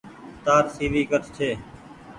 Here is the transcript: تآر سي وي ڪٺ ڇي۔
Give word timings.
تآر 0.45 0.63
سي 0.75 0.85
وي 0.93 1.01
ڪٺ 1.11 1.23
ڇي۔ 1.35 1.49